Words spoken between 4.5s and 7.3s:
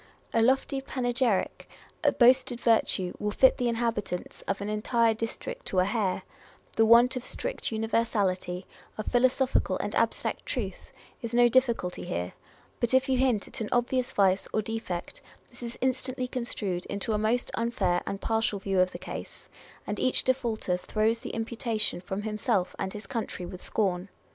an entire district to a hair; the want of